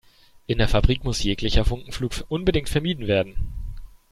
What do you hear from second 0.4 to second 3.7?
In der Fabrik muss jeglicher Funkenflug unbedingt vermieden werden.